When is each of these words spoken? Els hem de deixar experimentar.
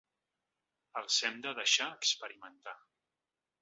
Els 1.03 1.19
hem 1.29 1.39
de 1.45 1.55
deixar 1.61 1.93
experimentar. 2.01 2.79